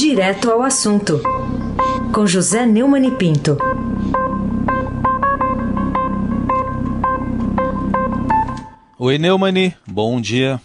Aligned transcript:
Direto 0.00 0.52
ao 0.52 0.62
assunto, 0.62 1.20
com 2.14 2.24
José 2.24 2.64
Neumann 2.64 3.08
e 3.08 3.10
Pinto. 3.10 3.58
Oi, 8.96 9.18
Neumani, 9.18 9.74
bom 9.84 10.20
dia. 10.20 10.60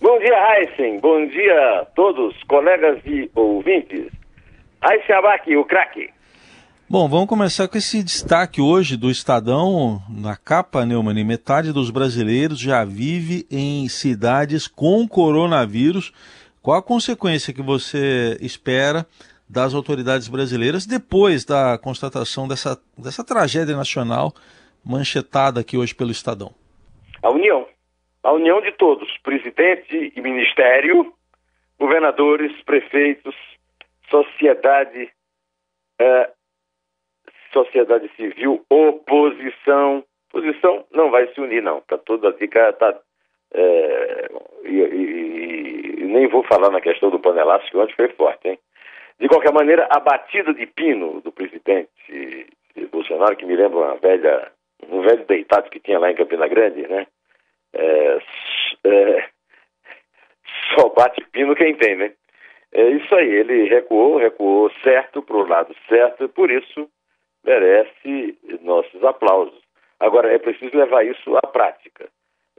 Bom 0.00 0.16
dia, 0.20 0.60
Heisen. 0.60 1.00
Bom 1.00 1.26
dia 1.26 1.80
a 1.80 1.86
todos, 1.86 2.40
colegas 2.44 3.00
e 3.04 3.28
ouvintes. 3.34 4.12
Heisen 4.80 5.16
Abac, 5.16 5.56
o 5.56 5.64
craque. 5.64 6.10
Bom, 6.88 7.08
vamos 7.08 7.26
começar 7.26 7.66
com 7.66 7.76
esse 7.76 8.00
destaque 8.00 8.60
hoje 8.60 8.96
do 8.96 9.10
Estadão. 9.10 10.00
Na 10.08 10.36
capa, 10.36 10.86
Neumann, 10.86 11.24
metade 11.24 11.72
dos 11.72 11.90
brasileiros 11.90 12.60
já 12.60 12.84
vive 12.84 13.44
em 13.50 13.88
cidades 13.88 14.68
com 14.68 15.08
coronavírus. 15.08 16.12
Qual 16.68 16.78
a 16.78 16.82
consequência 16.82 17.54
que 17.54 17.62
você 17.62 18.36
espera 18.42 19.06
das 19.48 19.74
autoridades 19.74 20.28
brasileiras 20.28 20.84
depois 20.84 21.42
da 21.42 21.78
constatação 21.78 22.46
dessa, 22.46 22.76
dessa 22.94 23.24
tragédia 23.24 23.74
nacional 23.74 24.34
manchetada 24.84 25.60
aqui 25.60 25.78
hoje 25.78 25.94
pelo 25.94 26.10
Estadão? 26.10 26.50
A 27.22 27.30
união. 27.30 27.66
A 28.22 28.32
união 28.32 28.60
de 28.60 28.70
todos, 28.72 29.08
presidente 29.22 30.12
e 30.14 30.20
ministério, 30.20 31.10
governadores, 31.80 32.52
prefeitos, 32.64 33.34
sociedade, 34.10 35.10
é, 35.98 36.30
sociedade 37.50 38.10
civil, 38.14 38.62
oposição. 38.68 40.04
Oposição 40.28 40.84
não 40.92 41.10
vai 41.10 41.32
se 41.32 41.40
unir, 41.40 41.62
não. 41.62 41.80
Tá 41.80 41.96
toda 41.96 42.30
fica 42.34 42.70
tá, 42.74 42.94
é, 43.54 44.28
e, 44.64 44.68
e, 44.68 45.47
e, 45.47 45.47
nem 46.08 46.26
vou 46.28 46.42
falar 46.44 46.70
na 46.70 46.80
questão 46.80 47.10
do 47.10 47.20
panelaço, 47.20 47.70
que 47.70 47.76
ontem 47.76 47.94
foi 47.94 48.08
forte, 48.08 48.48
hein? 48.48 48.58
De 49.20 49.28
qualquer 49.28 49.52
maneira, 49.52 49.88
a 49.90 49.98
batida 49.98 50.54
de 50.54 50.66
pino 50.66 51.20
do 51.20 51.32
presidente 51.32 52.46
Bolsonaro, 52.90 53.36
que 53.36 53.44
me 53.44 53.56
lembra 53.56 53.78
uma 53.78 53.94
velha, 53.96 54.52
um 54.88 55.00
velho 55.02 55.24
deitado 55.26 55.70
que 55.70 55.80
tinha 55.80 55.98
lá 55.98 56.10
em 56.10 56.14
Campina 56.14 56.46
Grande, 56.46 56.86
né? 56.86 57.06
É, 57.72 58.18
é, 58.84 59.28
só 60.74 60.88
bate 60.90 61.24
pino 61.32 61.54
quem 61.54 61.74
tem, 61.74 61.96
né? 61.96 62.12
É 62.72 62.82
isso 62.90 63.14
aí, 63.14 63.28
ele 63.28 63.68
recuou, 63.68 64.18
recuou 64.18 64.70
certo 64.82 65.22
para 65.22 65.36
o 65.36 65.46
lado 65.46 65.74
certo, 65.88 66.24
e 66.24 66.28
por 66.28 66.50
isso 66.50 66.88
merece 67.44 68.38
nossos 68.60 69.02
aplausos. 69.02 69.58
Agora, 69.98 70.32
é 70.32 70.38
preciso 70.38 70.76
levar 70.76 71.04
isso 71.04 71.36
à 71.36 71.46
prática. 71.46 72.08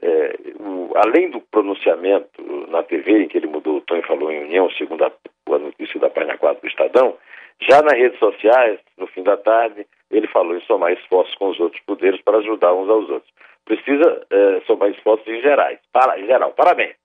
É, 0.02 0.36
o, 0.59 0.92
além 0.95 1.30
do 1.30 1.42
pronunciamento 1.42 2.42
na 2.69 2.83
TV, 2.83 3.23
em 3.23 3.28
que 3.28 3.38
ele 3.38 3.47
mudou 3.47 3.78
o 3.78 3.81
tom 3.81 3.97
e 3.97 4.08
falou 4.08 4.31
em 4.31 4.44
união, 4.45 4.69
segundo 4.72 5.03
a, 5.03 5.11
a 5.52 5.59
notícia 5.59 6.00
da 6.00 6.09
página 6.09 6.38
4 6.38 6.61
do 6.61 6.67
Estadão, 6.67 7.17
já 7.61 7.81
nas 7.81 7.94
redes 7.94 8.17
sociais, 8.19 8.80
no 8.97 9.08
fim 9.08 9.23
da 9.23 9.36
tarde, 9.36 9.86
ele 10.09 10.28
falou 10.28 10.56
em 10.56 10.61
somar 10.61 10.94
esforços 10.94 11.36
com 11.36 11.50
os 11.50 11.59
outros 11.59 11.81
poderes 11.83 12.22
para 12.22 12.38
ajudar 12.38 12.73
uns 12.73 12.89
aos 12.89 13.09
outros. 13.09 13.31
Precisa 13.66 14.25
é, 14.30 14.61
somar 14.66 14.89
esforços 14.89 15.28
em 15.28 15.41
gerais, 15.41 15.80
para, 15.91 16.19
em 16.19 16.25
geral, 16.25 16.52
parabéns. 16.53 16.95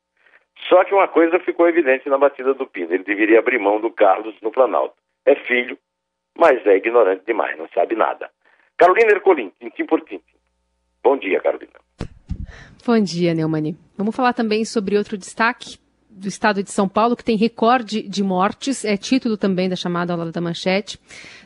Só 0.69 0.85
que 0.85 0.95
uma 0.95 1.09
coisa 1.09 1.41
ficou 1.41 1.69
evidente 1.69 2.09
na 2.09 2.17
batida 2.17 2.55
do 2.55 2.67
Pino, 2.67 2.95
ele 2.95 3.03
deveria 3.03 3.41
abrir 3.41 3.59
mão 3.59 3.81
do 3.81 3.91
Carlos 3.91 4.35
no 4.41 4.53
Planalto. 4.53 4.95
É 5.27 5.35
filho, 5.35 5.77
mas 6.39 6.65
é 6.67 6.77
ignorante 6.77 7.25
demais, 7.27 7.59
não 7.59 7.69
sabe 7.75 7.97
nada. 7.97 8.31
Carolina 8.77 9.13
Ercolim, 9.13 9.53
tintim 9.61 9.85
por 9.85 10.01
tintim. 10.03 10.23
Bom 11.03 11.17
dia, 11.17 11.41
Carolina. 11.41 11.73
Bom 12.87 13.01
dia, 13.01 13.33
Neumani. 13.33 13.75
Vamos 13.97 14.15
falar 14.15 14.35
também 14.35 14.63
sobre 14.63 14.99
outro 14.99 15.17
destaque 15.17 15.79
do 16.11 16.29
estado 16.29 16.63
de 16.63 16.71
São 16.71 16.87
Paulo, 16.87 17.17
que 17.17 17.25
tem 17.25 17.35
recorde 17.35 18.03
de 18.07 18.23
mortes, 18.23 18.85
é 18.85 18.95
título 18.95 19.39
também 19.39 19.71
da 19.71 19.75
chamada 19.75 20.13
aula 20.13 20.31
da 20.31 20.39
manchete. 20.39 20.99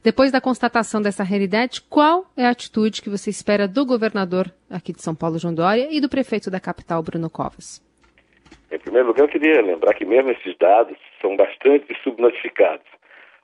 Depois 0.02 0.32
da 0.32 0.40
constatação 0.40 1.00
dessa 1.00 1.22
realidade, 1.22 1.80
qual 1.82 2.26
é 2.36 2.44
a 2.44 2.50
atitude 2.50 3.00
que 3.00 3.08
você 3.08 3.30
espera 3.30 3.68
do 3.68 3.86
governador 3.86 4.52
aqui 4.68 4.92
de 4.92 5.00
São 5.00 5.14
Paulo, 5.14 5.38
João 5.38 5.54
Dória, 5.54 5.86
e 5.90 6.00
do 6.00 6.08
prefeito 6.08 6.50
da 6.50 6.58
capital, 6.58 7.04
Bruno 7.04 7.30
Covas? 7.30 7.80
Em 8.72 8.78
primeiro 8.80 9.06
lugar, 9.06 9.22
eu 9.22 9.28
queria 9.28 9.62
lembrar 9.62 9.94
que 9.94 10.04
mesmo 10.04 10.32
esses 10.32 10.58
dados 10.58 10.98
são 11.20 11.36
bastante 11.36 11.86
subnotificados. 12.02 12.86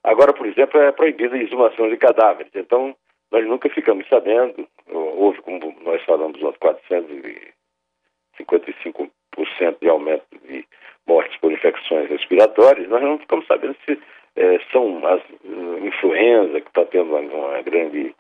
Agora, 0.03 0.33
por 0.33 0.47
exemplo, 0.47 0.81
é 0.81 0.91
proibida 0.91 1.37
a 1.37 1.43
exumação 1.43 1.89
de 1.89 1.97
cadáveres. 1.97 2.51
Então, 2.57 2.93
nós 3.31 3.47
nunca 3.47 3.71
ficamos 3.71 4.05
sabendo, 4.09 4.67
houve, 4.93 5.41
como 5.43 5.61
nós 5.85 6.03
falamos, 6.05 6.41
455% 8.43 9.77
de 9.81 9.89
aumento 9.89 10.25
de 10.49 10.67
mortes 11.07 11.37
por 11.39 11.53
infecções 11.53 12.09
respiratórias, 12.09 12.89
nós 12.89 13.03
não 13.03 13.19
ficamos 13.19 13.47
sabendo 13.47 13.77
se 13.85 13.99
é, 14.37 14.59
são 14.73 15.07
as 15.07 15.21
uh, 15.45 15.87
influenza 15.87 16.61
que 16.61 16.69
está 16.69 16.85
tendo 16.87 17.15
uma, 17.15 17.21
uma, 17.21 17.63
grande, 17.63 18.15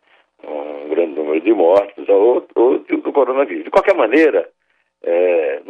um 0.44 0.88
grande 0.88 1.14
número 1.14 1.40
de 1.40 1.52
mortes 1.52 2.08
ou, 2.08 2.46
ou 2.54 2.78
do 2.78 3.12
coronavírus. 3.12 3.64
De 3.64 3.70
qualquer 3.70 3.94
maneira, 3.94 4.48
é, 5.02 5.60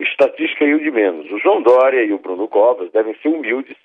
estatística 0.00 0.64
é 0.64 0.74
o 0.74 0.80
de 0.80 0.90
menos. 0.90 1.30
O 1.30 1.38
João 1.38 1.62
Dória 1.62 2.02
e 2.02 2.12
o 2.12 2.18
Bruno 2.18 2.48
Covas 2.48 2.90
devem 2.90 3.14
ser 3.16 3.28
humildes, 3.28 3.76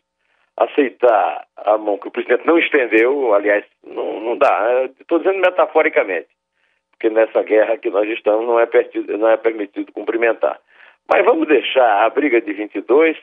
aceitar 0.58 1.46
a 1.58 1.78
mão 1.78 1.98
que 1.98 2.08
o 2.08 2.12
presidente 2.12 2.46
não 2.46 2.58
estendeu, 2.58 3.34
aliás, 3.34 3.66
não, 3.86 4.20
não 4.20 4.38
dá, 4.38 4.90
estou 5.00 5.20
dizendo 5.20 5.40
metaforicamente, 5.40 6.28
porque 7.04 7.10
nessa 7.10 7.44
guerra 7.44 7.78
que 7.78 7.90
nós 7.90 8.08
estamos 8.08 8.46
não 8.46 8.58
é, 8.58 8.70
não 9.18 9.28
é 9.28 9.36
permitido 9.36 9.92
cumprimentar. 9.92 10.58
Mas 11.10 11.26
vamos 11.26 11.50
deixar 11.50 12.06
a 12.06 12.10
briga 12.10 12.40
de 12.40 12.54
22, 12.54 13.18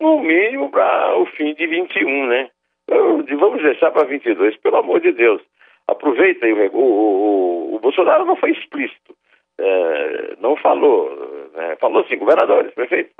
no 0.00 0.20
mínimo, 0.20 0.68
para 0.68 1.16
o 1.16 1.24
fim 1.26 1.54
de 1.54 1.64
21, 1.64 2.26
né? 2.26 2.50
Vamos 2.88 3.62
deixar 3.62 3.92
para 3.92 4.06
22, 4.08 4.56
pelo 4.56 4.78
amor 4.78 5.00
de 5.00 5.12
Deus. 5.12 5.40
Aproveita 5.86 6.44
aí 6.44 6.52
o, 6.52 6.76
o, 6.76 7.76
o 7.76 7.78
Bolsonaro 7.78 8.24
não 8.24 8.34
foi 8.34 8.50
explícito, 8.50 9.14
é, 9.58 10.34
não 10.40 10.56
falou, 10.56 11.48
né? 11.54 11.76
falou 11.76 12.02
assim, 12.02 12.16
governadores, 12.16 12.74
prefeitos, 12.74 13.14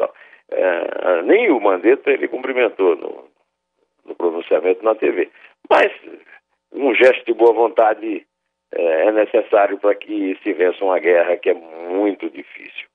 é, 0.51 1.23
nem 1.23 1.53
o 1.53 1.61
Mandetta 1.61 2.11
ele 2.11 2.27
cumprimentou 2.27 2.97
no, 2.97 3.25
no, 4.07 4.15
pronunciamento 4.17 4.85
na 4.85 4.95
TV. 4.97 5.31
Mas 5.71 5.93
um 6.73 6.93
gesto 6.95 7.25
de 7.27 7.35
boa 7.35 7.53
vontade 7.53 8.27
é, 8.75 9.09
é 9.09 9.13
necessário 9.13 9.79
para 9.79 9.95
que 9.95 10.39
se 10.43 10.53
vença 10.53 10.85
uma 10.85 10.99
guerra 10.99 11.37
que 11.37 11.51
é 11.51 11.55
muito 11.55 12.29
difícil 12.31 12.87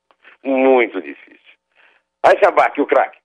muito 0.44 1.02
difícil. 1.02 1.40
Aí 2.24 2.38
se 2.38 2.46
abaque 2.46 2.82
o 2.82 2.86
craque. 2.86 3.18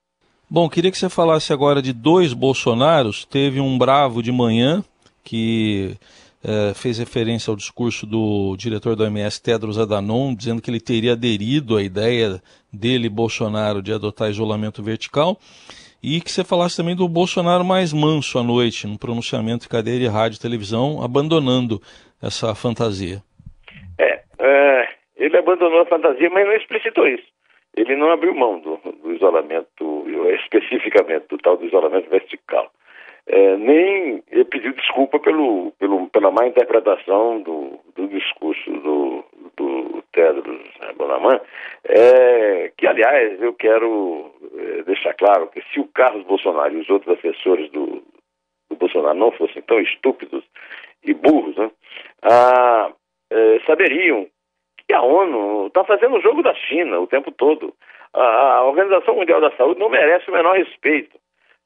Bom, 0.48 0.68
queria 0.68 0.90
que 0.90 0.98
você 0.98 1.08
falasse 1.08 1.52
agora 1.52 1.82
de 1.82 1.92
dois 1.92 2.32
Bolsonaros. 2.32 3.24
Teve 3.24 3.60
um 3.60 3.76
bravo 3.78 4.22
de 4.22 4.30
manhã 4.30 4.84
que 5.22 5.96
é, 6.44 6.74
fez 6.74 6.98
referência 6.98 7.50
ao 7.50 7.56
discurso 7.56 8.06
do 8.06 8.54
diretor 8.56 8.94
do 8.94 9.02
OMS, 9.02 9.42
Tedros 9.42 9.78
Adhanom, 9.78 10.34
dizendo 10.34 10.60
que 10.60 10.70
ele 10.70 10.80
teria 10.80 11.12
aderido 11.12 11.76
à 11.76 11.82
ideia 11.82 12.40
dele, 12.72 13.08
Bolsonaro, 13.08 13.82
de 13.82 13.92
adotar 13.92 14.30
isolamento 14.30 14.82
vertical. 14.82 15.38
E 16.02 16.20
que 16.20 16.30
você 16.30 16.44
falasse 16.44 16.76
também 16.76 16.94
do 16.94 17.08
Bolsonaro 17.08 17.64
mais 17.64 17.90
manso 17.90 18.38
à 18.38 18.42
noite, 18.42 18.86
no 18.86 18.98
pronunciamento 18.98 19.64
em 19.64 19.68
cadeia 19.70 19.98
de 19.98 20.06
rádio 20.06 20.36
e 20.36 20.40
televisão, 20.40 21.02
abandonando 21.02 21.80
essa 22.26 22.54
fantasia. 22.54 23.22
É, 23.98 24.22
é 24.38 24.88
ele 25.16 25.36
abandonou 25.36 25.80
a 25.80 25.86
fantasia, 25.86 26.28
mas 26.30 26.46
não 26.46 26.54
explicitou 26.54 27.06
isso. 27.06 27.26
Ele 27.76 27.96
não 27.96 28.10
abriu 28.10 28.34
mão 28.34 28.60
do, 28.60 28.76
do 29.02 29.12
isolamento, 29.12 30.04
especificamente 30.42 31.26
do 31.28 31.38
tal 31.38 31.56
do 31.56 31.66
isolamento 31.66 32.08
vertical. 32.08 32.70
É, 33.26 33.56
nem 33.56 34.22
pediu 34.50 34.74
desculpa 34.74 35.18
pelo, 35.18 35.72
pelo, 35.78 36.08
pela 36.10 36.30
má 36.30 36.46
interpretação 36.46 37.40
do, 37.40 37.80
do 37.96 38.06
discurso 38.08 38.70
do, 38.70 39.24
do 39.56 40.04
Tedros 40.12 40.62
Bonaman, 40.96 41.40
é, 41.84 42.70
que, 42.76 42.86
aliás, 42.86 43.40
eu 43.40 43.54
quero 43.54 44.30
é, 44.56 44.82
deixar 44.82 45.14
claro 45.14 45.48
que 45.48 45.62
se 45.72 45.80
o 45.80 45.88
Carlos 45.88 46.24
Bolsonaro 46.26 46.74
e 46.74 46.80
os 46.80 46.90
outros 46.90 47.18
assessores 47.18 47.70
do, 47.70 48.02
do 48.68 48.76
Bolsonaro 48.76 49.18
não 49.18 49.32
fossem 49.32 49.62
tão 49.62 49.80
estúpidos 49.80 50.44
e 51.04 51.14
burros, 51.14 51.56
né, 51.56 51.70
ah, 52.22 52.92
é, 53.30 53.60
saberiam 53.66 54.28
e 54.88 54.92
a 54.92 55.02
ONU 55.02 55.68
está 55.68 55.84
fazendo 55.84 56.16
o 56.16 56.20
jogo 56.20 56.42
da 56.42 56.54
China 56.54 57.00
o 57.00 57.06
tempo 57.06 57.30
todo. 57.32 57.74
A 58.12 58.62
Organização 58.64 59.16
Mundial 59.16 59.40
da 59.40 59.50
Saúde 59.56 59.80
não 59.80 59.88
merece 59.88 60.28
o 60.30 60.32
menor 60.32 60.56
respeito. 60.56 61.18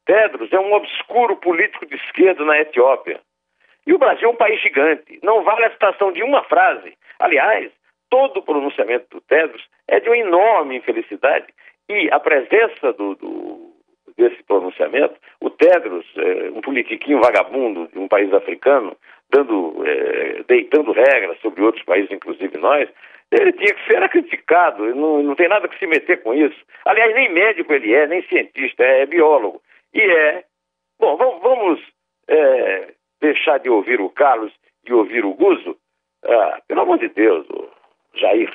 Tedros 0.06 0.50
é 0.52 0.58
um 0.58 0.72
obscuro 0.72 1.36
político 1.36 1.84
de 1.84 1.96
esquerda 1.96 2.44
na 2.44 2.58
Etiópia. 2.58 3.20
E 3.86 3.92
o 3.92 3.98
Brasil 3.98 4.28
é 4.28 4.32
um 4.32 4.36
país 4.36 4.60
gigante. 4.60 5.18
Não 5.22 5.42
vale 5.42 5.66
a 5.66 5.70
citação 5.70 6.12
de 6.12 6.22
uma 6.22 6.42
frase. 6.44 6.96
Aliás, 7.18 7.70
todo 8.08 8.38
o 8.38 8.42
pronunciamento 8.42 9.06
do 9.10 9.20
Tedros 9.20 9.62
é 9.86 10.00
de 10.00 10.08
uma 10.08 10.16
enorme 10.16 10.76
infelicidade. 10.76 11.46
E 11.88 12.08
a 12.10 12.20
presença 12.20 12.92
do, 12.92 13.14
do 13.14 13.68
desse 14.16 14.42
pronunciamento, 14.42 15.14
o 15.40 15.48
Tedros, 15.48 16.04
é, 16.16 16.50
um 16.50 16.60
politiquinho 16.60 17.20
vagabundo 17.20 17.88
de 17.92 17.98
um 17.98 18.08
país 18.08 18.32
africano, 18.32 18.96
dando, 19.30 19.84
é, 19.86 20.42
deitando 20.46 20.92
regras 20.92 21.38
sobre 21.40 21.62
outros 21.62 21.84
países, 21.84 22.10
inclusive 22.10 22.56
nós, 22.58 22.88
ele 23.30 23.52
tinha 23.52 23.74
que 23.74 23.86
ser 23.86 24.08
criticado, 24.08 24.94
não, 24.94 25.22
não 25.22 25.34
tem 25.34 25.48
nada 25.48 25.68
que 25.68 25.78
se 25.78 25.86
meter 25.86 26.22
com 26.22 26.32
isso. 26.32 26.58
Aliás, 26.84 27.14
nem 27.14 27.32
médico 27.32 27.72
ele 27.72 27.92
é, 27.92 28.06
nem 28.06 28.22
cientista, 28.22 28.82
é, 28.82 29.02
é 29.02 29.06
biólogo. 29.06 29.60
E 29.92 30.00
é 30.00 30.44
Bom, 30.98 31.16
vamos 31.16 31.80
é, 32.26 32.92
deixar 33.20 33.58
de 33.58 33.70
ouvir 33.70 34.00
o 34.00 34.10
Carlos 34.10 34.52
e 34.84 34.92
ouvir 34.92 35.24
o 35.24 35.34
Guzo? 35.34 35.76
Ah, 36.24 36.60
pelo 36.66 36.80
amor 36.80 36.98
de 36.98 37.08
Deus, 37.08 37.46
Jair. 38.14 38.52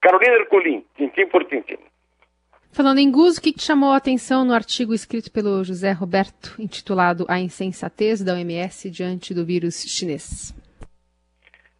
Carolina 0.00 0.36
Ercolim, 0.36 0.84
tintim 0.96 1.26
por 1.26 1.44
tintim. 1.44 1.76
Falando 2.72 2.98
em 2.98 3.10
Guzo, 3.10 3.40
o 3.40 3.42
que 3.42 3.52
te 3.52 3.62
chamou 3.62 3.90
a 3.90 3.96
atenção 3.96 4.44
no 4.44 4.54
artigo 4.54 4.94
escrito 4.94 5.30
pelo 5.32 5.64
José 5.64 5.90
Roberto, 5.90 6.54
intitulado 6.56 7.26
A 7.28 7.40
Insensatez 7.40 8.22
da 8.22 8.34
OMS 8.34 8.88
diante 8.88 9.34
do 9.34 9.44
vírus 9.44 9.82
chinês? 9.82 10.54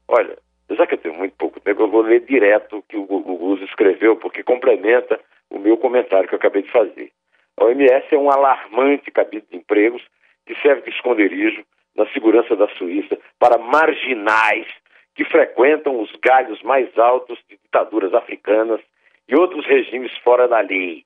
Olha, 0.09 0.37
já 0.69 0.87
que 0.89 0.95
eu 0.95 0.99
tenho 0.99 1.15
muito 1.15 1.37
pouco 1.37 1.61
tempo, 1.61 1.83
eu 1.83 1.91
vou 1.91 2.03
ler 2.03 2.21
direto 2.27 2.79
o 2.79 2.83
que 2.83 2.97
o 2.97 3.07
Guzo 3.07 3.65
escreveu, 3.65 4.17
porque 4.17 4.43
complementa 4.43 5.21
o 5.49 5.61
meu 5.61 5.77
comentário 5.77 6.29
que 6.29 6.35
eu 6.35 6.39
acabei 6.39 6.63
de 6.63 6.73
fazer. 6.73 7.13
A 7.57 7.67
OMS 7.67 8.07
é 8.11 8.19
um 8.19 8.29
alarmante 8.29 9.13
capítulo 9.13 9.49
de 9.53 9.59
empregos 9.59 10.03
que 10.45 10.57
serve 10.57 10.83
de 10.83 10.91
esconderijo 10.91 11.63
na 11.95 12.07
segurança 12.09 12.57
da 12.57 12.67
Suíça 12.71 13.17
para 13.39 13.59
marginais 13.59 14.67
que 15.15 15.25
frequentam 15.25 16.01
os 16.01 16.11
galhos 16.21 16.61
mais 16.63 16.89
altos 16.99 17.39
de 17.49 17.57
ditaduras 17.57 18.13
africanas 18.13 18.81
e 19.31 19.37
outros 19.37 19.65
regimes 19.67 20.17
fora 20.19 20.49
da 20.49 20.61
lei. 20.61 21.05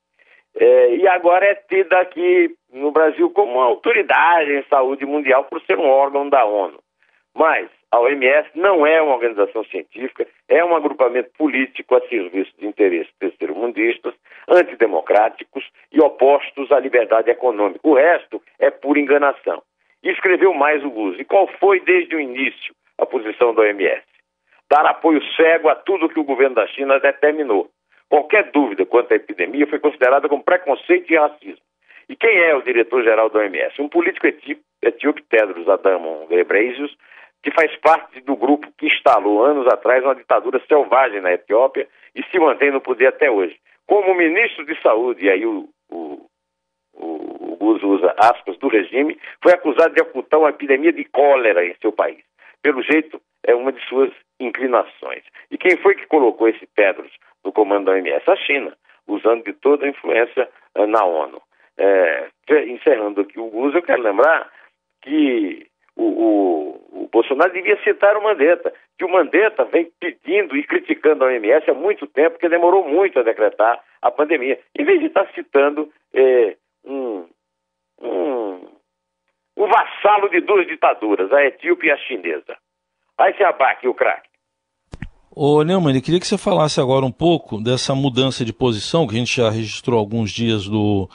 É, 0.57 0.95
e 0.95 1.07
agora 1.07 1.45
é 1.45 1.55
tida 1.55 1.99
aqui 1.99 2.55
no 2.73 2.91
Brasil 2.91 3.29
como 3.29 3.53
uma 3.53 3.65
autoridade 3.65 4.51
em 4.51 4.63
saúde 4.63 5.05
mundial 5.05 5.43
por 5.45 5.61
ser 5.61 5.77
um 5.77 5.87
órgão 5.87 6.29
da 6.29 6.45
ONU. 6.45 6.79
Mas 7.35 7.69
a 7.91 7.99
OMS 7.99 8.49
não 8.55 8.87
é 8.87 9.01
uma 9.01 9.13
organização 9.13 9.65
científica, 9.65 10.25
é 10.47 10.63
um 10.63 10.75
agrupamento 10.75 11.29
político 11.37 11.95
a 11.95 12.07
serviço 12.07 12.51
de 12.57 12.65
interesses 12.65 13.11
terceiro-mundistas, 13.19 14.13
antidemocráticos 14.47 15.65
e 15.91 15.99
opostos 15.99 16.71
à 16.71 16.79
liberdade 16.79 17.29
econômica. 17.29 17.81
O 17.83 17.93
resto 17.93 18.41
é 18.57 18.71
pura 18.71 18.99
enganação. 18.99 19.61
E 20.01 20.09
escreveu 20.09 20.53
mais 20.53 20.83
o 20.85 20.89
Guz. 20.89 21.19
E 21.19 21.25
qual 21.25 21.47
foi 21.59 21.81
desde 21.81 22.15
o 22.15 22.19
início 22.19 22.73
a 22.97 23.05
posição 23.05 23.53
da 23.53 23.63
OMS? 23.63 24.03
Dar 24.69 24.85
apoio 24.85 25.21
cego 25.35 25.67
a 25.67 25.75
tudo 25.75 26.09
que 26.09 26.19
o 26.19 26.23
governo 26.23 26.55
da 26.55 26.67
China 26.67 26.99
determinou. 26.99 27.69
Qualquer 28.09 28.51
dúvida 28.51 28.85
quanto 28.85 29.11
à 29.11 29.15
epidemia 29.15 29.67
foi 29.67 29.79
considerada 29.79 30.29
como 30.29 30.43
preconceito 30.43 31.11
e 31.11 31.17
racismo. 31.17 31.63
E 32.07 32.15
quem 32.15 32.37
é 32.37 32.55
o 32.55 32.61
diretor-geral 32.61 33.29
da 33.29 33.39
OMS? 33.39 33.81
Um 33.81 33.89
político 33.89 34.27
etíope, 34.27 35.23
Tedros 35.23 35.67
Adhanom 35.67 36.27
Ghebreyesus, 36.27 36.95
que 37.41 37.51
faz 37.51 37.75
parte 37.77 38.21
do 38.21 38.35
grupo 38.35 38.67
que 38.77 38.87
instalou 38.87 39.43
anos 39.43 39.67
atrás 39.67 40.03
uma 40.03 40.15
ditadura 40.15 40.61
selvagem 40.67 41.21
na 41.21 41.33
Etiópia 41.33 41.87
e 42.15 42.23
se 42.23 42.39
mantém 42.39 42.71
no 42.71 42.81
poder 42.81 43.07
até 43.07 43.29
hoje. 43.29 43.55
Como 43.87 44.15
ministro 44.15 44.65
de 44.65 44.79
saúde, 44.81 45.25
e 45.25 45.29
aí 45.29 45.45
o, 45.45 45.69
o, 45.91 46.25
o, 46.93 47.57
o 47.59 47.87
usa 47.87 48.15
aspas, 48.17 48.57
do 48.57 48.67
regime, 48.67 49.19
foi 49.41 49.53
acusado 49.53 49.93
de 49.93 50.01
ocultar 50.01 50.39
uma 50.39 50.49
epidemia 50.49 50.91
de 50.91 51.05
cólera 51.05 51.65
em 51.65 51.75
seu 51.81 51.91
país. 51.91 52.23
Pelo 52.61 52.81
jeito, 52.81 53.21
é 53.43 53.53
uma 53.53 53.71
de 53.71 53.79
suas 53.87 54.11
inclinações. 54.39 55.23
E 55.51 55.57
quem 55.57 55.77
foi 55.77 55.95
que 55.95 56.07
colocou 56.07 56.47
esse 56.47 56.65
Pedros 56.75 57.11
no 57.45 57.51
comando 57.51 57.85
da 57.85 57.91
OMS? 57.93 58.29
A 58.29 58.35
China, 58.35 58.75
usando 59.07 59.43
de 59.43 59.53
toda 59.53 59.85
a 59.85 59.89
influência 59.89 60.49
uh, 60.75 60.87
na 60.87 61.05
ONU. 61.05 61.41
É, 61.77 62.29
encerrando 62.67 63.21
aqui 63.21 63.39
o 63.39 63.53
uso, 63.53 63.77
eu 63.77 63.83
quero 63.83 64.01
lembrar 64.01 64.49
que 65.01 65.67
o, 65.95 66.03
o, 66.03 67.03
o, 67.03 67.09
Bolsonaro 67.11 67.53
devia 67.53 67.81
citar 67.83 68.17
o 68.17 68.23
Mandetta, 68.23 68.73
que 68.97 69.05
o 69.05 69.09
Mandetta 69.09 69.65
vem 69.65 69.91
pedindo 69.99 70.55
e 70.55 70.63
criticando 70.63 71.23
a 71.23 71.27
OMS 71.27 71.69
há 71.69 71.73
muito 71.73 72.07
tempo, 72.07 72.31
porque 72.31 72.49
demorou 72.49 72.87
muito 72.87 73.19
a 73.19 73.23
decretar 73.23 73.81
a 74.01 74.11
pandemia, 74.11 74.59
em 74.77 74.83
vez 74.83 74.99
de 74.99 75.07
estar 75.07 75.27
citando 75.33 75.91
é, 76.13 76.55
um, 76.85 77.27
um, 78.01 78.67
um 79.57 79.67
vassalo 79.67 80.29
de 80.29 80.41
duas 80.41 80.67
ditaduras, 80.67 81.31
a 81.31 81.43
etíope 81.45 81.87
e 81.87 81.91
a 81.91 81.97
chinesa. 81.97 82.57
Aí 83.17 83.33
se 83.35 83.43
abaque 83.43 83.87
o 83.87 83.93
craque. 83.93 84.29
Ô 85.37 85.61
Neumann, 85.63 85.93
eu 85.93 86.01
queria 86.01 86.17
que 86.17 86.25
você 86.25 86.37
falasse 86.37 86.79
agora 86.79 87.05
um 87.05 87.11
pouco 87.11 87.61
dessa 87.61 87.93
mudança 87.93 88.45
de 88.45 88.53
posição 88.53 89.05
que 89.05 89.15
a 89.15 89.19
gente 89.19 89.35
já 89.35 89.49
registrou 89.49 89.99
alguns 89.99 90.31
dias 90.31 90.65
do 90.65 91.09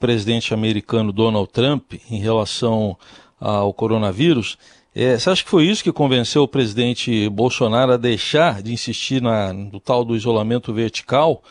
presidente 0.00 0.54
americano 0.54 1.12
Donald 1.12 1.52
Trump 1.52 1.92
em 2.10 2.18
relação 2.18 2.96
ao 3.38 3.74
coronavírus. 3.74 4.56
É, 4.96 5.18
você 5.18 5.28
acha 5.28 5.44
que 5.44 5.50
foi 5.50 5.64
isso 5.64 5.84
que 5.84 5.92
convenceu 5.92 6.44
o 6.44 6.48
presidente 6.48 7.28
Bolsonaro 7.28 7.92
a 7.92 7.98
deixar 7.98 8.62
de 8.62 8.72
insistir 8.72 9.20
na, 9.20 9.52
no 9.52 9.78
tal 9.78 10.06
do 10.06 10.16
isolamento 10.16 10.72
vertical, 10.72 11.42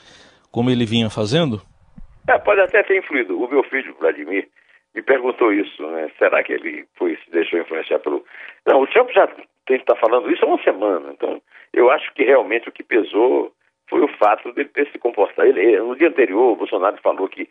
como 0.51 0.72
ele 0.72 0.83
vinha 0.83 1.12
fazendo? 1.12 1.62
É, 2.27 2.39
pode 2.39 2.60
até 2.60 2.81
ter 2.81 2.98
influído. 2.98 3.39
O 3.39 3.48
meu 3.48 3.62
filho, 3.66 3.95
Vladimir, 4.00 4.48
me 4.95 5.04
perguntou 5.04 5.54
isso, 5.54 5.86
né? 5.92 6.10
Será 6.18 6.44
que 6.44 6.54
ele 6.54 6.86
foi, 6.98 7.16
se 7.18 7.30
deixou 7.30 7.60
influenciar 7.60 8.00
pelo. 8.00 8.25
Não, 8.66 8.81
o 8.81 8.88
Trump 8.88 9.12
já 9.12 9.27
está 9.73 9.95
falando 9.95 10.31
isso 10.31 10.44
há 10.45 10.47
uma 10.47 10.63
semana. 10.63 11.12
Então, 11.12 11.41
eu 11.73 11.89
acho 11.91 12.13
que 12.13 12.23
realmente 12.23 12.69
o 12.69 12.71
que 12.71 12.83
pesou 12.83 13.51
foi 13.89 14.01
o 14.01 14.07
fato 14.17 14.51
dele 14.53 14.69
ter 14.69 14.89
se 14.91 15.00
comportado. 15.00 15.47
Ele, 15.47 15.79
no 15.79 15.95
dia 15.95 16.07
anterior, 16.07 16.51
o 16.51 16.56
Bolsonaro 16.56 16.97
falou 17.01 17.27
que 17.27 17.50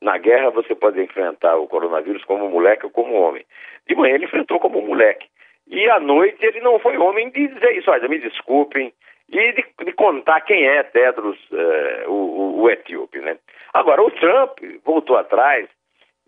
na 0.00 0.18
guerra 0.18 0.50
você 0.50 0.74
pode 0.74 1.00
enfrentar 1.00 1.56
o 1.56 1.66
coronavírus 1.66 2.24
como 2.24 2.48
moleque 2.48 2.86
ou 2.86 2.90
como 2.90 3.14
homem. 3.14 3.44
De 3.88 3.94
manhã 3.94 4.14
ele 4.14 4.26
enfrentou 4.26 4.58
como 4.58 4.82
moleque. 4.82 5.26
E 5.66 5.88
à 5.90 5.98
noite 5.98 6.44
ele 6.44 6.60
não 6.60 6.78
foi 6.78 6.96
homem 6.96 7.30
de 7.30 7.48
dizer 7.48 7.76
isso, 7.76 7.90
olha, 7.90 8.08
me 8.08 8.18
desculpem, 8.18 8.92
e 9.28 9.52
de, 9.52 9.64
de 9.84 9.92
contar 9.92 10.40
quem 10.42 10.64
é 10.64 10.82
Tedros, 10.84 11.38
uh, 11.50 12.10
o, 12.10 12.12
o, 12.12 12.62
o, 12.62 12.70
etíope, 12.70 13.18
né? 13.18 13.36
Agora, 13.74 14.02
o 14.02 14.10
Trump 14.12 14.58
voltou 14.84 15.16
atrás 15.16 15.68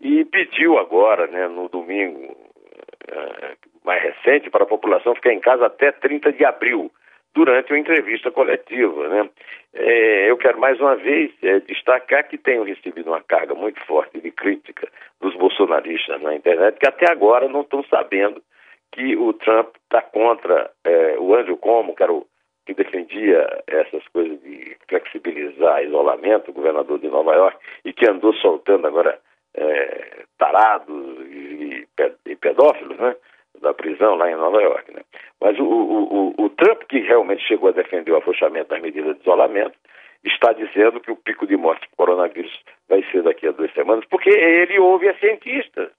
e 0.01 0.25
pediu 0.25 0.77
agora, 0.77 1.27
né, 1.27 1.47
no 1.47 1.69
domingo 1.69 2.33
uh, 2.33 3.58
mais 3.89 4.03
recente, 4.03 4.51
para 4.51 4.65
a 4.65 4.67
população 4.67 5.15
ficar 5.15 5.33
em 5.33 5.39
casa 5.39 5.65
até 5.65 5.91
30 5.91 6.31
de 6.33 6.45
abril 6.45 6.91
durante 7.33 7.73
uma 7.73 7.79
entrevista 7.79 8.29
coletiva. 8.29 9.07
Né? 9.07 9.29
É, 9.73 10.29
eu 10.29 10.37
quero 10.37 10.59
mais 10.59 10.79
uma 10.79 10.95
vez 10.95 11.31
é, 11.41 11.59
destacar 11.61 12.27
que 12.27 12.37
tenho 12.37 12.63
recebido 12.63 13.07
uma 13.07 13.21
carga 13.21 13.55
muito 13.55 13.83
forte 13.85 14.21
de 14.21 14.29
crítica 14.29 14.87
dos 15.19 15.35
bolsonaristas 15.35 16.21
na 16.21 16.35
internet, 16.35 16.77
que 16.77 16.87
até 16.87 17.11
agora 17.11 17.47
não 17.47 17.61
estão 17.61 17.83
sabendo 17.85 18.43
que 18.91 19.15
o 19.15 19.33
Trump 19.33 19.75
está 19.83 20.03
contra 20.03 20.69
é, 20.83 21.15
o 21.17 21.33
Andrew 21.33 21.57
Cuomo, 21.57 21.95
que 21.95 22.03
era 22.03 22.13
o 22.13 22.27
que 22.67 22.75
defendia 22.75 23.63
essas 23.65 24.07
coisas 24.09 24.39
de 24.43 24.77
flexibilizar 24.87 25.83
isolamento, 25.83 26.53
governador 26.53 26.99
de 26.99 27.07
Nova 27.07 27.33
York, 27.33 27.57
e 27.83 27.91
que 27.91 28.07
andou 28.07 28.35
soltando 28.35 28.85
agora 28.85 29.17
é, 29.55 30.25
tarados 30.37 31.17
e, 31.25 31.87
e 32.27 32.35
pedófilos, 32.35 32.99
né? 32.99 33.15
Da 33.61 33.73
prisão 33.73 34.15
lá 34.15 34.31
em 34.31 34.35
Nova 34.35 34.61
York. 34.61 34.93
Né? 34.93 35.01
Mas 35.41 35.57
o, 35.59 35.63
o, 35.63 36.33
o, 36.39 36.45
o 36.45 36.49
Trump, 36.49 36.83
que 36.83 36.99
realmente 36.99 37.45
chegou 37.47 37.69
a 37.69 37.73
defender 37.73 38.11
o 38.11 38.17
afrouxamento 38.17 38.69
das 38.69 38.81
medidas 38.81 39.15
de 39.15 39.21
isolamento, 39.21 39.77
está 40.23 40.51
dizendo 40.53 40.99
que 40.99 41.11
o 41.11 41.15
pico 41.15 41.47
de 41.47 41.55
morte 41.55 41.87
por 41.89 42.07
coronavírus 42.07 42.51
vai 42.87 43.03
ser 43.11 43.23
daqui 43.23 43.47
a 43.47 43.51
duas 43.51 43.71
semanas, 43.73 44.05
porque 44.09 44.29
ele 44.29 44.77
ouve 44.79 45.07
a 45.07 45.17
cientistas. 45.17 45.91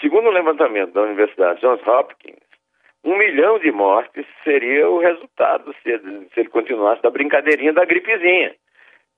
Segundo 0.00 0.28
o 0.28 0.32
levantamento 0.32 0.92
da 0.92 1.02
Universidade 1.02 1.60
Johns 1.60 1.86
Hopkins, 1.86 2.38
um 3.04 3.16
milhão 3.16 3.58
de 3.58 3.70
mortes 3.70 4.24
seria 4.44 4.88
o 4.88 4.98
resultado 4.98 5.74
se, 5.82 5.98
se 6.32 6.40
ele 6.40 6.48
continuasse 6.48 7.02
da 7.02 7.10
brincadeirinha 7.10 7.72
da 7.72 7.84
gripezinha. 7.84 8.54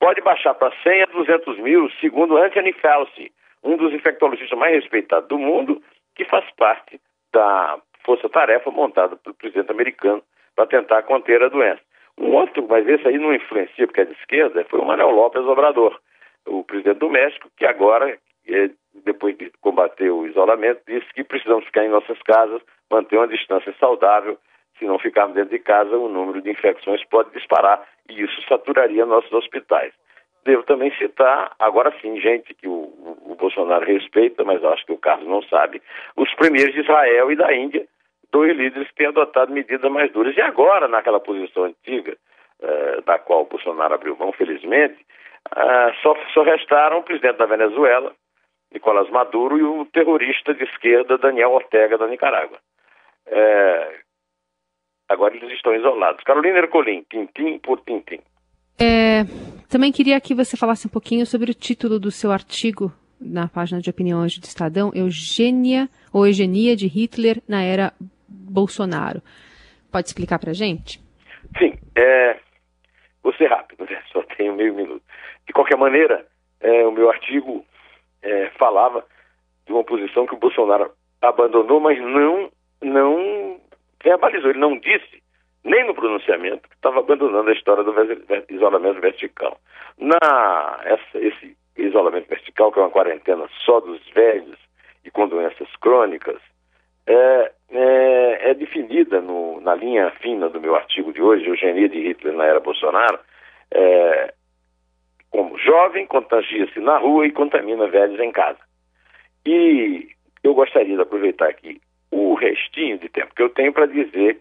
Pode 0.00 0.20
baixar 0.20 0.54
para 0.54 0.74
100 0.82 1.02
a 1.02 1.06
200 1.06 1.58
mil, 1.58 1.90
segundo 2.00 2.36
Anthony 2.36 2.72
Fauci, 2.72 3.30
um 3.62 3.76
dos 3.76 3.92
infectologistas 3.92 4.58
mais 4.58 4.74
respeitados 4.74 5.28
do 5.28 5.38
mundo, 5.38 5.82
que 6.16 6.24
faz 6.24 6.44
parte 6.56 7.00
da 7.34 7.78
força-tarefa 8.04 8.70
montada 8.70 9.16
pelo 9.16 9.34
presidente 9.34 9.70
americano 9.70 10.22
para 10.54 10.66
tentar 10.66 11.02
conter 11.02 11.42
a 11.42 11.48
doença. 11.48 11.80
Um 12.16 12.32
outro, 12.32 12.64
mas 12.68 12.86
esse 12.86 13.06
aí 13.08 13.18
não 13.18 13.34
influencia 13.34 13.86
porque 13.86 14.02
é 14.02 14.04
de 14.04 14.12
esquerda, 14.12 14.64
foi 14.70 14.78
o 14.78 14.84
Manuel 14.84 15.10
López 15.10 15.44
Obrador, 15.44 15.98
o 16.46 16.62
presidente 16.62 16.98
do 16.98 17.10
México, 17.10 17.50
que 17.56 17.66
agora, 17.66 18.16
é, 18.46 18.70
depois 19.04 19.36
de 19.36 19.50
combater 19.60 20.10
o 20.10 20.26
isolamento, 20.26 20.80
disse 20.86 21.12
que 21.12 21.24
precisamos 21.24 21.64
ficar 21.64 21.84
em 21.84 21.88
nossas 21.88 22.20
casas, 22.22 22.62
manter 22.88 23.16
uma 23.16 23.26
distância 23.26 23.74
saudável. 23.80 24.38
Se 24.78 24.84
não 24.84 24.98
ficarmos 24.98 25.34
dentro 25.34 25.50
de 25.50 25.58
casa, 25.58 25.96
o 25.96 26.08
número 26.08 26.40
de 26.40 26.50
infecções 26.50 27.04
pode 27.08 27.30
disparar 27.32 27.84
e 28.08 28.22
isso 28.22 28.42
saturaria 28.48 29.06
nossos 29.06 29.32
hospitais. 29.32 29.92
Devo 30.44 30.62
também 30.64 30.94
citar, 30.96 31.52
agora 31.58 31.92
sim, 32.02 32.20
gente 32.20 32.52
que 32.52 32.68
o, 32.68 32.92
o 33.24 33.34
Bolsonaro 33.34 33.84
respeita, 33.86 34.44
mas 34.44 34.62
acho 34.62 34.84
que 34.84 34.92
o 34.92 34.98
Carlos 34.98 35.26
não 35.26 35.42
sabe, 35.42 35.80
os 36.16 36.32
primeiros 36.34 36.74
de 36.74 36.80
Israel 36.80 37.32
e 37.32 37.36
da 37.36 37.54
Índia, 37.54 37.86
dois 38.30 38.54
líderes 38.54 38.88
que 38.88 38.96
têm 38.96 39.06
adotado 39.06 39.52
medidas 39.52 39.90
mais 39.90 40.12
duras. 40.12 40.36
E 40.36 40.42
agora, 40.42 40.86
naquela 40.86 41.18
posição 41.18 41.64
antiga, 41.64 42.16
uh, 42.60 43.02
da 43.02 43.18
qual 43.18 43.42
o 43.42 43.46
Bolsonaro 43.46 43.94
abriu 43.94 44.16
mão, 44.16 44.32
felizmente, 44.32 45.00
uh, 45.56 45.94
só, 46.02 46.14
só 46.34 46.42
restaram 46.42 46.98
o 46.98 47.02
presidente 47.02 47.38
da 47.38 47.46
Venezuela, 47.46 48.12
Nicolás 48.70 49.08
Maduro, 49.08 49.56
e 49.56 49.62
o 49.62 49.86
terrorista 49.86 50.52
de 50.52 50.64
esquerda, 50.64 51.16
Daniel 51.16 51.52
Ortega, 51.52 51.96
da 51.96 52.06
Nicarágua. 52.06 52.58
Uh, 53.28 53.94
agora 55.08 55.34
eles 55.36 55.52
estão 55.52 55.74
isolados. 55.74 56.22
Carolina 56.22 56.58
Ercolim, 56.58 57.02
tintim 57.08 57.58
por 57.60 57.80
tintim. 57.80 58.20
É, 58.78 59.24
também 59.68 59.92
queria 59.92 60.20
que 60.20 60.34
você 60.34 60.56
falasse 60.56 60.86
um 60.86 60.90
pouquinho 60.90 61.26
sobre 61.26 61.50
o 61.50 61.54
título 61.54 61.98
do 61.98 62.10
seu 62.10 62.32
artigo 62.32 62.92
na 63.20 63.48
página 63.48 63.80
de 63.80 63.88
opinião 63.88 64.22
hoje 64.22 64.40
do 64.40 64.44
Estadão, 64.44 64.90
Eugênia 64.94 65.88
ou 66.12 66.26
Eugenia 66.26 66.76
de 66.76 66.86
Hitler 66.86 67.42
na 67.48 67.62
era 67.62 67.92
Bolsonaro. 68.28 69.22
Pode 69.90 70.08
explicar 70.08 70.38
para 70.38 70.52
gente? 70.52 71.00
Sim, 71.58 71.74
é, 71.96 72.38
vou 73.22 73.32
ser 73.34 73.46
rápido, 73.46 73.84
né? 73.88 74.02
só 74.12 74.22
tenho 74.36 74.54
meio 74.54 74.74
minuto. 74.74 75.02
De 75.46 75.52
qualquer 75.52 75.76
maneira, 75.76 76.26
é, 76.60 76.86
o 76.86 76.92
meu 76.92 77.08
artigo 77.08 77.64
é, 78.22 78.50
falava 78.58 79.04
de 79.66 79.72
uma 79.72 79.84
posição 79.84 80.26
que 80.26 80.34
o 80.34 80.38
Bolsonaro 80.38 80.90
abandonou, 81.22 81.80
mas 81.80 81.98
não, 81.98 82.50
não 82.82 83.60
verbalizou, 84.02 84.50
ele 84.50 84.58
não 84.58 84.78
disse, 84.78 85.22
nem 85.64 85.86
no 85.86 85.94
pronunciamento, 85.94 86.68
estava 86.74 87.00
abandonando 87.00 87.48
a 87.48 87.52
história 87.52 87.82
do 87.82 87.94
isolamento 88.50 89.00
vertical. 89.00 89.58
Na, 89.98 90.80
essa, 90.84 91.18
esse 91.18 91.56
isolamento 91.76 92.28
vertical, 92.28 92.70
que 92.70 92.78
é 92.78 92.82
uma 92.82 92.90
quarentena 92.90 93.48
só 93.64 93.80
dos 93.80 94.00
velhos 94.10 94.58
e 95.04 95.10
com 95.10 95.26
doenças 95.26 95.68
crônicas, 95.80 96.40
é, 97.06 97.52
é, 97.70 98.50
é 98.50 98.54
definida 98.54 99.20
no, 99.20 99.60
na 99.60 99.74
linha 99.74 100.10
fina 100.20 100.48
do 100.48 100.60
meu 100.60 100.74
artigo 100.74 101.12
de 101.12 101.22
hoje, 101.22 101.46
Eugenia 101.46 101.88
de 101.88 101.98
Hitler 101.98 102.34
na 102.34 102.44
era 102.44 102.60
Bolsonaro, 102.60 103.18
é, 103.70 104.34
como 105.30 105.58
jovem, 105.58 106.06
contagia-se 106.06 106.78
na 106.80 106.96
rua 106.98 107.26
e 107.26 107.32
contamina 107.32 107.88
velhos 107.88 108.20
em 108.20 108.30
casa. 108.30 108.58
E 109.46 110.08
eu 110.42 110.54
gostaria 110.54 110.94
de 110.94 111.02
aproveitar 111.02 111.48
aqui 111.48 111.80
o 112.10 112.34
restinho 112.34 112.98
de 112.98 113.08
tempo 113.08 113.34
que 113.34 113.42
eu 113.42 113.48
tenho 113.48 113.72
para 113.72 113.86
dizer, 113.86 114.40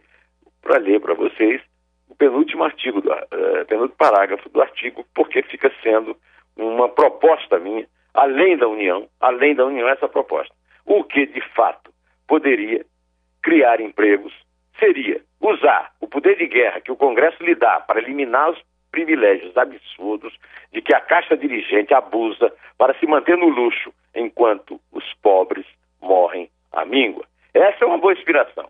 para 0.63 0.79
ler 0.79 1.00
para 1.01 1.13
vocês, 1.13 1.62
o 2.10 2.15
penúltimo 2.15 2.63
artigo, 2.63 3.01
do, 3.01 3.12
uh, 3.12 3.65
penúltimo 3.67 3.98
parágrafo 3.98 4.50
do 4.50 4.62
artigo, 4.62 5.05
porque 5.13 5.43
fica 5.43 5.72
sendo 5.84 6.17
uma 6.55 6.89
proposta 6.89 7.60
minha, 7.60 7.86
além 8.13 8.58
da 8.58 8.67
União, 8.67 9.08
além 9.20 9.53
da 9.53 9.65
União, 9.65 9.88
essa 9.89 10.08
proposta. 10.08 10.53
O 10.86 11.03
que, 11.03 11.25
de 11.25 11.41
fato, 11.53 11.91
poderia 12.27 12.86
criar 13.41 13.82
empregos 13.82 14.34
seria 14.79 15.22
usar 15.39 15.91
o 16.00 16.08
poder 16.08 16.38
de 16.38 16.48
guerra 16.48 16.82
que 16.82 16.91
o 16.91 16.96
Congresso 16.96 17.43
lhe 17.43 17.55
dá 17.55 17.79
para 17.82 18.00
eliminar 18.00 18.51
os 18.51 18.62
privilégios 18.91 19.55
absurdos 19.58 20.34
de 20.72 20.82
que 20.82 20.93
a 20.93 21.01
caixa 21.01 21.36
dirigente 21.36 21.93
abusa 21.93 22.53
para 22.77 22.98
se 23.00 23.05
manter 23.05 23.38
no 23.38 23.50
luxo 23.50 23.93
enquanto 24.15 24.79
os 24.91 25.03
pobres 25.15 25.65
morrem 26.01 26.50
à 26.72 26.86
míngua. 26.86 27.25
Essa 27.53 27.84
é 27.84 27.88
uma 27.88 27.98
boa 27.98 28.13
inspiração. 28.13 28.70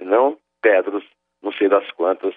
Não 0.00 0.36
Pedros, 0.60 1.04
não 1.42 1.52
sei 1.52 1.68
das 1.68 1.88
quantas, 2.08 2.34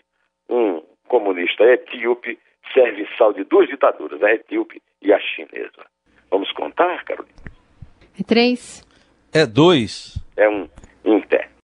um 0.50 0.82
comunista 1.08 1.63
etíope 1.63 2.38
serviçal 2.74 3.34
de 3.34 3.44
duas 3.46 3.68
ditaduras, 3.70 4.22
a 4.22 4.34
etíope 4.34 4.82
e 5.01 5.13
a 5.13 5.20
chinesa. 5.20 5.86
Vamos 6.30 6.51
contar, 6.51 7.04
Carolina? 7.06 7.36
É 8.20 8.24
três. 8.24 8.86
É 9.34 9.46
dois. 9.46 10.21